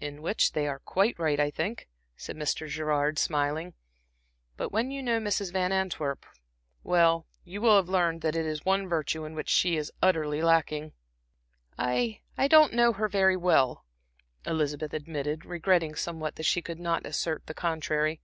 [0.00, 2.66] "In which they are quite right, I think," said Mr.
[2.66, 3.74] Gerard, smiling.
[4.56, 5.52] "But when you know Mrs.
[5.52, 6.24] Van Antwerp
[6.82, 9.92] well, you will have learned that it is the one virtue in which she is
[10.00, 10.94] utterly lacking."
[11.76, 13.84] "I I don't know her very well,"
[14.46, 18.22] Elizabeth admitted, regretting somewhat that she could not assert the contrary.